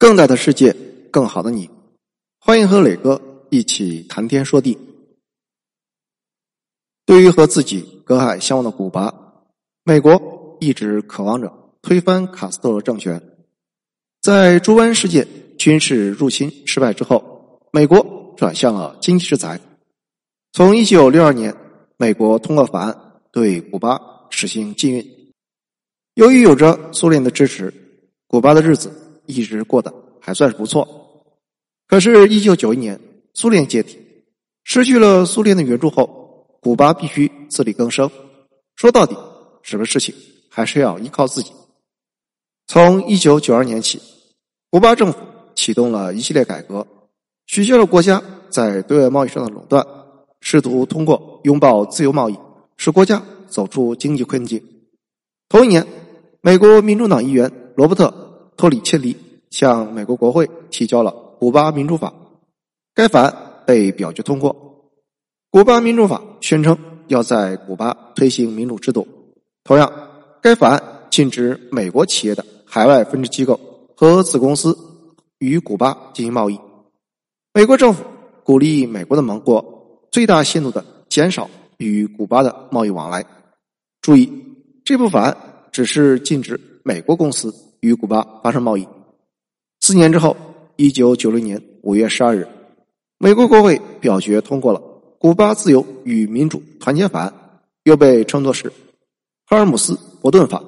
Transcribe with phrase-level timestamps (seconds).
[0.00, 0.74] 更大的世界，
[1.10, 1.68] 更好的你，
[2.38, 4.78] 欢迎和磊哥一起谈天说地。
[7.04, 9.14] 对于和自己隔海相望的古巴，
[9.84, 11.52] 美国一直渴望着
[11.82, 13.20] 推翻卡斯特罗政权。
[14.22, 15.28] 在猪湾事件
[15.58, 19.60] 军事入侵失败之后，美国转向了经济制裁。
[20.54, 21.54] 从一九六二年，
[21.98, 22.98] 美国通过法案
[23.30, 25.06] 对古巴实行禁运。
[26.14, 27.74] 由于有着苏联的支持，
[28.26, 29.08] 古巴的日子。
[29.30, 30.86] 一直过得还算是不错，
[31.88, 33.00] 可是，一九九一年
[33.32, 33.98] 苏联解体，
[34.64, 38.10] 失去了苏联的援助后，古巴必须自力更生。
[38.76, 39.16] 说到底，
[39.62, 40.14] 什么事情
[40.48, 41.52] 还是要依靠自己。
[42.66, 44.00] 从一九九二年起，
[44.70, 45.18] 古巴政府
[45.54, 46.86] 启动了一系列改革，
[47.46, 49.84] 取消了国家在对外贸易上的垄断，
[50.40, 52.38] 试图通过拥抱自由贸易，
[52.76, 54.62] 使国家走出经济困境。
[55.48, 55.86] 同一年，
[56.40, 58.29] 美国民主党议员罗伯特。
[58.60, 59.16] 托里切利
[59.48, 62.08] 向美国国会提交了《古巴民主法》，
[62.94, 64.54] 该法案被表决通过。
[65.50, 69.08] 《古巴民主法》宣称要在古巴推行民主制度。
[69.64, 69.90] 同样，
[70.42, 73.58] 该法案禁止美国企业的海外分支机构
[73.96, 74.76] 和子公司
[75.38, 76.60] 与古巴进行贸易。
[77.54, 78.04] 美国政府
[78.44, 83.24] 鼓励美国的盟国最大限度的减少与古巴的贸易往来。
[84.02, 84.30] 注意，
[84.84, 85.34] 这部法案
[85.72, 87.54] 只是禁止美国公司。
[87.80, 88.86] 与古巴发生贸易。
[89.80, 90.36] 四年之后，
[90.76, 92.46] 一九九六年五月十二日，
[93.18, 94.78] 美国国会表决通过了
[95.18, 97.28] 《古巴自由与民主团结法案》，
[97.84, 98.68] 又被称作是
[99.46, 100.58] 《赫尔姆斯伯顿法》。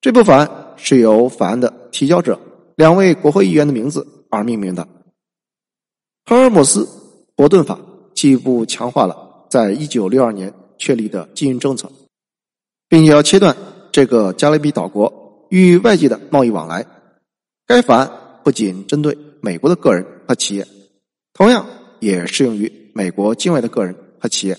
[0.00, 2.38] 这部法案是由法案的提交者
[2.76, 4.82] 两位国会议员的名字而命名的。
[6.24, 6.88] 《赫尔姆斯
[7.34, 7.74] 伯顿法》
[8.14, 11.90] 进一步强化了在一九六二年确立的禁运政策，
[12.88, 13.56] 并且要切断
[13.92, 15.19] 这个加勒比岛国。
[15.50, 16.86] 与外界的贸易往来，
[17.66, 18.10] 该法案
[18.42, 20.66] 不仅针对美国的个人和企业，
[21.34, 21.66] 同样
[21.98, 24.56] 也适用于美国境外的个人和企业。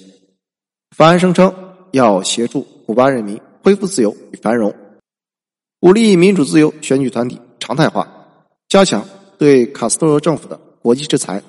[0.96, 1.54] 法案声称
[1.92, 4.74] 要协助古巴人民恢复自由与繁荣，
[5.80, 8.08] 鼓励民主自由选举团体常态化，
[8.68, 9.08] 加强
[9.38, 11.42] 对卡斯特罗政府的国际制裁，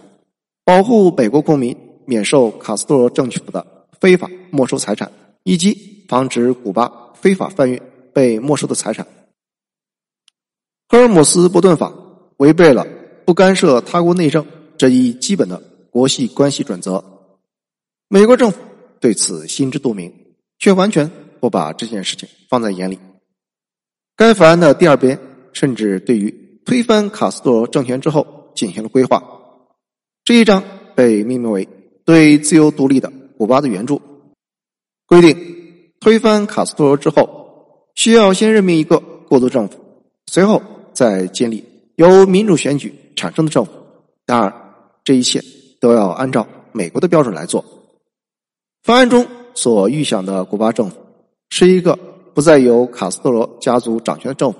[0.65, 1.77] 保护美国公民
[2.07, 3.67] 免受卡斯特罗政府的
[4.01, 5.11] 非法没收财产，
[5.43, 7.81] 以及防止古巴非法贩运
[8.13, 9.05] 被没收的财产。
[10.93, 11.91] 赫尔姆斯伯顿法
[12.37, 12.87] 违背了
[13.25, 14.45] 不干涉他国内政
[14.77, 17.03] 这一基本的国际关系准则。
[18.09, 18.59] 美国政府
[19.01, 20.13] 对此心知肚明，
[20.59, 21.11] 却完全
[21.41, 22.99] 不把这件事情放在眼里。
[24.17, 25.19] 该法案的第二编
[25.55, 29.23] 甚至对于推翻卡斯特罗政权之后进行了规划。
[30.27, 30.63] 这一章
[30.95, 31.67] 被命名为
[32.05, 34.03] “对自由独立的古巴的援助”，
[35.09, 35.35] 规定
[36.01, 39.79] 推翻卡斯特罗之后，需要先任命一个过渡政府，
[40.27, 40.63] 随后。
[40.95, 41.65] 在建立
[41.97, 43.73] 由民主选举产生的政府，
[44.25, 44.53] 当然，
[45.05, 45.43] 这一切
[45.81, 47.65] 都要按照美国的标准来做。
[48.83, 50.97] 方案中所预想的古巴政府
[51.51, 51.99] 是一个
[52.35, 54.59] 不再由卡斯特罗家族掌权的政府，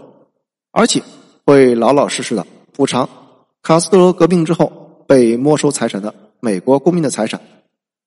[0.71, 1.03] 而且
[1.45, 3.09] 会老老实实的补偿
[3.63, 7.41] 卡斯特罗革命之后被没收财产的美国公民的财产，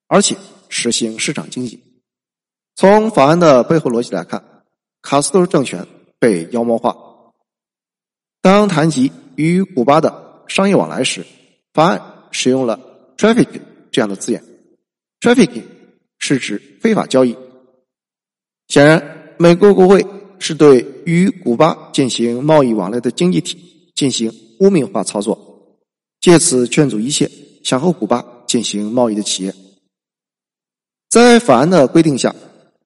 [0.08, 0.36] 而且
[0.70, 1.82] 实行市场经济。
[2.76, 4.44] 从法案的背后逻辑来看，
[5.02, 5.88] 卡斯特罗政权
[6.20, 6.96] 被妖魔化。
[8.46, 11.26] 当谈及与古巴的商业往来时，
[11.74, 12.80] 法案使用了
[13.18, 13.48] “traffic”
[13.90, 14.44] 这样的字眼。
[15.20, 15.64] “traffic”
[16.20, 17.36] 是指非法交易。
[18.68, 20.06] 显然，美国国会
[20.38, 25.80] 是对与古巴进行贸易往来的经济体进行污名化操作，
[26.22, 27.28] 借此劝阻一切
[27.64, 29.56] 想和古巴进行贸易的企业。
[31.10, 32.36] 在法案的规定下，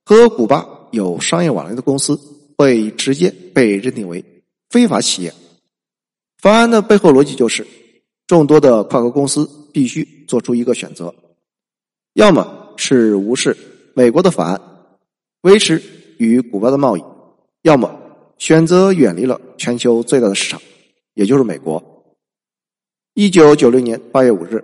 [0.05, 2.17] 和古巴有商业往来的公司
[2.57, 4.23] 会直接被认定为
[4.69, 5.33] 非法企业。
[6.41, 7.67] 法案的背后逻辑就是，
[8.25, 11.13] 众多的跨国公司必须做出一个选择：
[12.13, 13.55] 要么是无视
[13.93, 14.61] 美国的法案，
[15.41, 15.83] 维持
[16.17, 17.01] 与古巴的贸易；
[17.63, 17.93] 要么
[18.37, 20.61] 选择远离了全球最大的市场，
[21.13, 21.83] 也就是美国。
[23.15, 24.63] 一九九六年八月五日，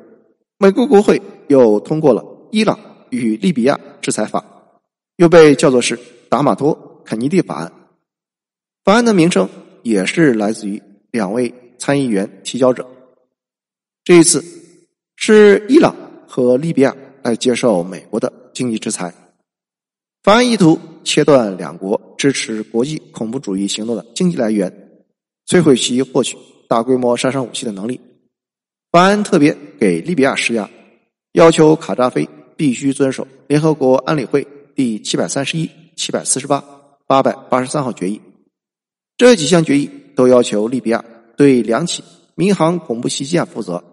[0.57, 2.21] 美国国会又通过了
[2.51, 2.79] 《伊朗
[3.09, 4.39] 与利比亚制裁法》，
[5.17, 7.73] 又被叫做是达马托肯尼蒂法案。
[8.85, 9.50] 法案的名称
[9.83, 11.53] 也是来自于两位。
[11.77, 12.88] 参议员提交者，
[14.04, 14.44] 这一次
[15.16, 15.95] 是伊朗
[16.27, 19.13] 和利比亚来接受美国的经济制裁。
[20.24, 24.72] 法案意图切断两国支持国际恐怖主义行动的经济来源，
[25.48, 26.36] 摧毁其获取
[26.68, 28.01] 大规模杀伤武器的能力。
[28.92, 30.69] 法案特别给利比亚施压，
[31.33, 36.63] 要求卡扎菲必须遵守联合国安理会第七百三十一、七百四十八、
[37.06, 38.19] 八百八十三号决议。
[39.18, 41.06] 这几项决议都要求利比亚。
[41.37, 42.03] 对两起
[42.35, 43.83] 民航恐怖袭击案负责。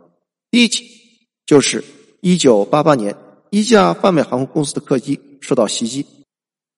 [0.51, 0.85] 第一起
[1.47, 1.83] 就是
[2.21, 3.17] 一九八八年
[3.51, 6.07] 一架泛美航空公司的客机受到袭击，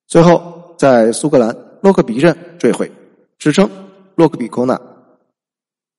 [0.07, 2.91] 最后在苏格兰洛克比镇坠毁，
[3.39, 3.69] 史称
[4.15, 4.81] 洛克比空难。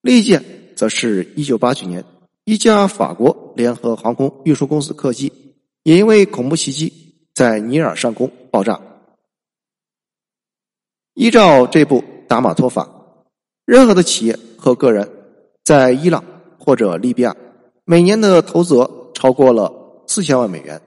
[0.02, 0.44] 另一件
[0.76, 2.04] 则是一九八九年
[2.44, 5.32] 一架法国联合航空运输公司客机
[5.84, 6.92] 也因为恐怖袭击
[7.34, 8.80] 在尼尔上空爆炸。
[11.14, 12.90] 依照这部达马托法，
[13.66, 15.10] 任何的企业和个人
[15.64, 16.24] 在伊朗
[16.58, 17.36] 或者利比亚
[17.84, 19.72] 每年的投资额超过了
[20.08, 20.82] 四千万美元，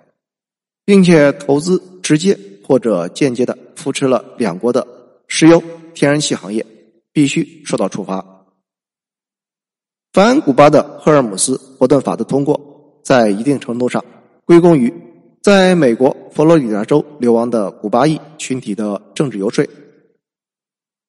[0.85, 4.87] 并且投资直接或者间接的扶持了两国的
[5.27, 5.63] 石油、
[5.95, 6.65] 天然气行业，
[7.13, 8.25] 必须受到处罚。
[10.13, 12.61] 反古巴的赫尔姆斯伯顿法的通过，
[13.03, 14.05] 在一定程度上
[14.45, 14.93] 归功于
[15.43, 19.65] 在美国佛罗里达州流亡的古巴裔群体的政治游说。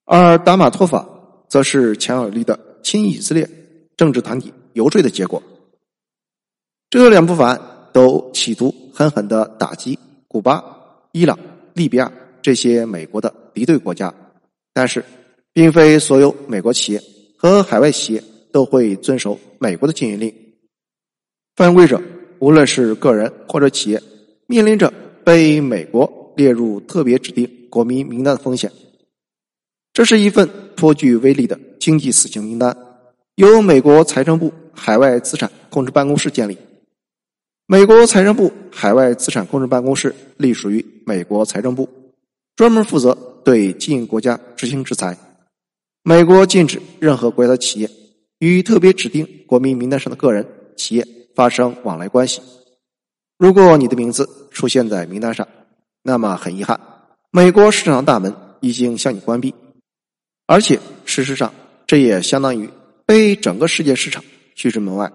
[0.06, 1.08] 而达马托法
[1.50, 3.50] 则是强有力的亲以色列
[3.98, 5.42] 政治团体游说的结果。
[6.90, 7.60] 这两部法案
[7.92, 10.64] 都企图狠狠的打击古巴、
[11.12, 11.38] 伊朗、
[11.74, 12.12] 利比亚
[12.42, 14.14] 这些美国的敌对国家，
[14.74, 15.04] 但是，
[15.52, 17.04] 并非所有美国企业
[17.38, 20.34] 和海外企业都会遵守美国的禁运令。
[21.56, 22.02] 犯规者，
[22.40, 24.02] 无论是个人或者企业，
[24.48, 24.94] 面临着
[25.24, 28.72] 被美国列入特别指定国民名单的风险。
[29.94, 32.76] 这是一份颇具威力的经济死刑名单，
[33.36, 36.58] 由美国财政部海外资产控制办公室建立。
[37.66, 41.88] 美国财政部海外资产控制办公室隶属于美国财政部，
[42.56, 45.18] 专门负责对经营国家执行制裁。
[46.02, 47.90] 美国禁止任何国家的企业
[48.40, 50.48] 与特别指定国民名单上的个人、
[50.78, 51.06] 企业
[51.36, 52.42] 发生往来关系。
[53.38, 55.48] 如果你的名字出现在名单上，
[56.02, 56.80] 那么很遗憾，
[57.32, 59.54] 美国市场大门已经向你关闭。
[60.52, 61.54] 而且，事实上，
[61.86, 62.68] 这也相当于
[63.06, 64.24] 被整个世界市场
[64.56, 65.14] 拒之门外。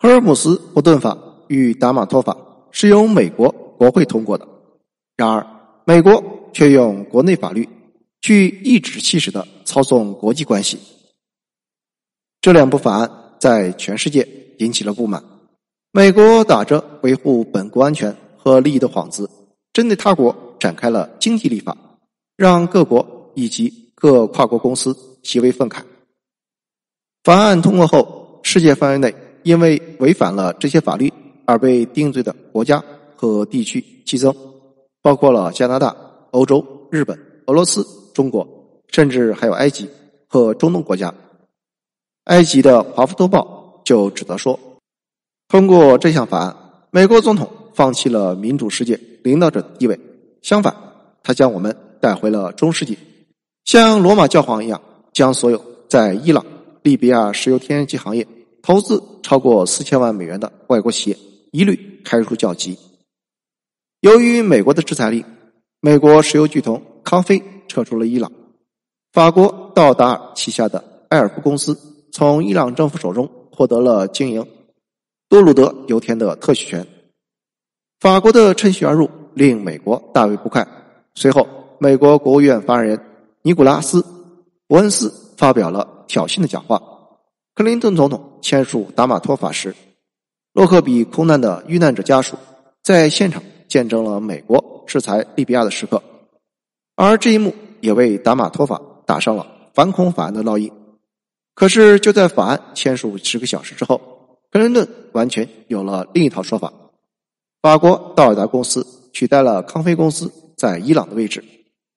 [0.00, 1.16] 赫尔姆斯伯顿法
[1.46, 2.36] 与达马托法
[2.72, 3.48] 是由美国
[3.78, 4.48] 国会通过的，
[5.16, 5.46] 然而，
[5.84, 7.68] 美国却用国内法律
[8.20, 10.80] 去颐指气使的操纵国际关系。
[12.40, 14.26] 这两部法案在全世界
[14.58, 15.22] 引起了不满。
[15.92, 19.30] 美国打着维护本国安全和利益的幌子，
[19.72, 21.76] 针对他国展开了经济立法，
[22.36, 23.18] 让各国。
[23.40, 25.80] 以及各跨国公司极为愤慨。
[27.24, 31.12] 法案通过后，世界范围内因为违反了这些法律
[31.46, 32.82] 而被定罪的国家
[33.16, 34.34] 和地区激增，
[35.02, 35.94] 包括了加拿大、
[36.32, 38.46] 欧洲、日本、俄罗斯、中国，
[38.88, 39.88] 甚至还有埃及
[40.26, 41.12] 和中东国家。
[42.24, 44.58] 埃及的《华夫托报》就指责说，
[45.48, 46.56] 通过这项法案，
[46.90, 49.98] 美国总统放弃了民主世界领导者的地位，
[50.42, 50.74] 相反，
[51.22, 52.96] 他将我们带回了中世纪。
[53.70, 54.82] 像罗马教皇一样，
[55.12, 56.44] 将所有在伊朗、
[56.82, 58.26] 利比亚石油天然气行业
[58.60, 61.16] 投资超过四千万美元的外国企业
[61.52, 62.76] 一律开除教籍。
[64.00, 65.24] 由于美国的制裁令，
[65.80, 68.32] 美国石油巨头康菲撤出了伊朗，
[69.12, 71.78] 法国道达尔旗下的埃尔夫公司
[72.10, 74.44] 从伊朗政府手中获得了经营
[75.28, 76.84] 多鲁德油田的特许权。
[78.00, 80.66] 法国的趁虚而入令美国大为不快。
[81.14, 81.46] 随后，
[81.78, 83.09] 美国国务院发言人。
[83.42, 84.02] 尼古拉斯·
[84.66, 86.82] 伯恩斯发表了挑衅的讲话。
[87.54, 89.74] 克林顿总统签署达马托法时，
[90.52, 92.36] 洛克比空难的遇难者家属
[92.82, 96.02] 在现场见证了美国制裁利比亚的时刻，
[96.96, 100.70] 而这一幕也为达马托法打上了反恐法案的烙印。
[101.54, 103.98] 可是，就在法案签署十个小时之后，
[104.50, 106.70] 克林顿完全有了另一套说法：
[107.62, 111.42] 法国道尔达公司取代了康菲公司在伊朗的位置。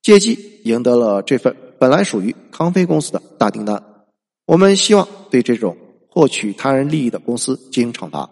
[0.04, 3.82] 借机赢得了这份本来属于康菲公司的大订单。
[4.46, 5.76] 我们希望对这种
[6.10, 8.30] 获取他人利益的公司进行惩罚。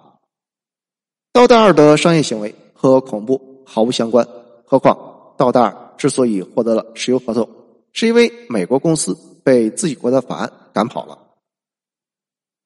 [1.32, 4.28] 道达尔的商业行为和恐怖毫无相关。
[4.66, 7.50] 何况道达尔之所以获得了石油合同，
[7.94, 11.18] 是因为美国公司被自己国的法案赶跑了。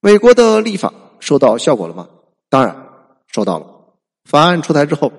[0.01, 2.09] 美国的立法收到效果了吗？
[2.49, 2.75] 当然
[3.27, 3.67] 收到了。
[4.23, 5.11] 法案出台之后，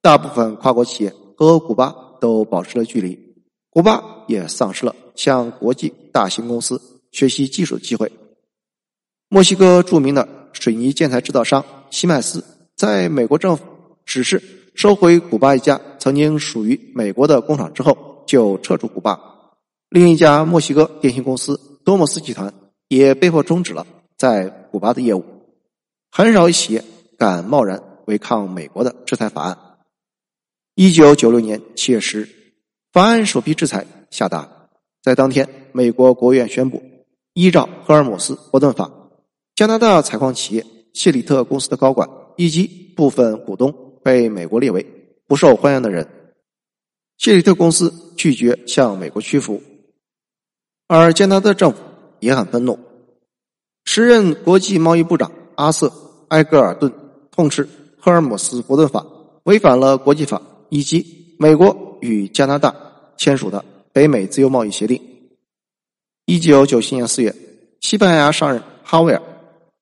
[0.00, 3.23] 大部分跨国企业和古巴都保持了距离。
[3.74, 8.12] 古巴也丧失了向国际大型公司学习技术的机会。
[9.28, 12.44] 墨西哥著名的水泥建材制造商西麦斯，
[12.76, 13.64] 在美国政府
[14.06, 14.40] 指示
[14.76, 19.18] 收回古巴一家曾经属于美国的工厂之后，就撤出古巴。
[19.88, 22.54] 另一家墨西哥电信公司多莫斯集团
[22.86, 23.84] 也被迫终止了
[24.16, 25.24] 在古巴的业务。
[26.12, 26.84] 很少有企业
[27.18, 29.58] 敢贸然违抗美国的制裁法案。
[30.76, 32.43] 一九九六年七月十日。
[32.94, 34.48] 法案首批制裁下达，
[35.02, 36.80] 在当天，美国国务院宣布，
[37.32, 38.84] 依照《赫尔姆斯伯顿法》，
[39.56, 43.74] 加拿大采矿企业谢里特公司的高管以及部分股东
[44.04, 44.86] 被美国列为
[45.26, 46.08] 不受欢迎的人。
[47.18, 49.60] 谢里特公司拒绝向美国屈服，
[50.86, 51.78] 而加拿大政府
[52.20, 52.78] 也很愤怒。
[53.84, 55.88] 时任国际贸易部长阿瑟·
[56.28, 56.92] 埃格尔顿
[57.32, 57.66] 痛斥
[57.98, 59.00] 《赫尔姆斯伯顿法》
[59.42, 62.74] 违反了国际法以及美国与加拿大
[63.16, 63.64] 签署的。
[63.92, 65.00] 北美自由贸易协定。
[66.26, 67.32] 一九九七年四月，
[67.80, 69.18] 西班牙商人哈维尔·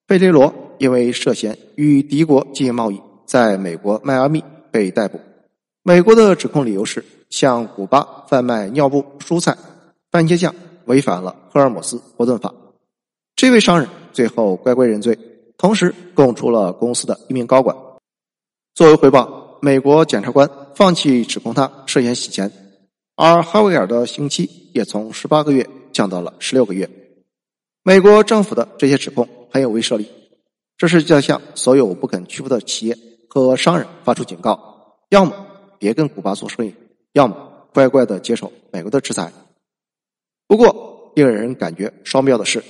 [0.07, 5.19] 费雷罗因为涉嫌与敌国进行贸易，在美国迈阿密被逮捕。
[5.83, 9.57] 美国的指控理由是向古巴贩卖尿布、蔬菜、
[10.11, 12.52] 番茄酱，违反了赫尔姆斯伯顿法。
[13.35, 15.19] 这位商人最后乖乖认罪，
[15.57, 17.75] 同时供出了公司的一名高管。
[18.75, 22.50] 作为回报，美国检察官放弃指控他涉嫌洗钱。
[23.14, 26.88] 而哈维尔的刑期也从十八个月降到了十六个月。
[27.83, 30.09] 美国政府的这些指控很有威慑力，
[30.79, 32.97] 这是在向所有不肯屈服的企业
[33.29, 35.47] 和商人发出警告：要么
[35.79, 36.75] 别跟古巴做生意，
[37.12, 37.37] 要么
[37.75, 39.33] 乖乖的接受美国的制裁。
[40.47, 42.62] 不过，令人感觉双标的是，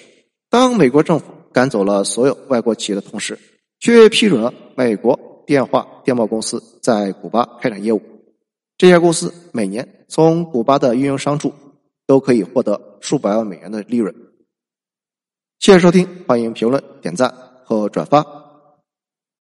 [0.51, 3.39] 当美国政府赶走了所有外国企业的同时，
[3.81, 8.01] 却批准了美国电话电报公司在古巴开展业务。
[8.77, 11.53] 这家公司每年从古巴的运营商处
[12.07, 14.15] 都可以获得数百万美元的利润。
[15.59, 17.33] 谢谢收听，欢迎评论、点赞
[17.65, 18.42] 和转发。